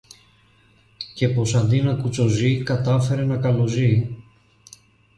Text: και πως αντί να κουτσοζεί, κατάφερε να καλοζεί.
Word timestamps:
και 1.13 1.29
πως 1.29 1.55
αντί 1.55 1.81
να 1.81 1.95
κουτσοζεί, 1.95 2.63
κατάφερε 2.63 3.25
να 3.25 3.37
καλοζεί. 3.37 4.15